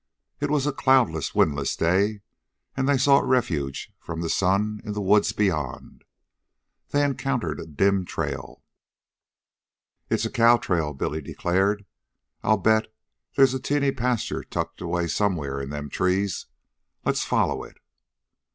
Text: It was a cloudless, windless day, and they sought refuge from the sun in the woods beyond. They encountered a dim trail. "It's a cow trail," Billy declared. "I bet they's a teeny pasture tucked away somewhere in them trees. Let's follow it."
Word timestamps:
It 0.39 0.49
was 0.49 0.65
a 0.65 0.71
cloudless, 0.73 1.35
windless 1.35 1.75
day, 1.75 2.21
and 2.75 2.89
they 2.89 2.97
sought 2.97 3.23
refuge 3.27 3.93
from 3.99 4.21
the 4.21 4.31
sun 4.31 4.81
in 4.83 4.93
the 4.93 4.99
woods 4.99 5.31
beyond. 5.31 6.05
They 6.89 7.03
encountered 7.05 7.59
a 7.59 7.67
dim 7.67 8.05
trail. 8.05 8.63
"It's 10.09 10.25
a 10.25 10.31
cow 10.31 10.57
trail," 10.57 10.95
Billy 10.95 11.21
declared. 11.21 11.85
"I 12.41 12.55
bet 12.55 12.87
they's 13.37 13.53
a 13.53 13.59
teeny 13.59 13.91
pasture 13.91 14.43
tucked 14.43 14.81
away 14.81 15.05
somewhere 15.05 15.61
in 15.61 15.69
them 15.69 15.87
trees. 15.87 16.47
Let's 17.05 17.23
follow 17.23 17.63
it." 17.63 17.77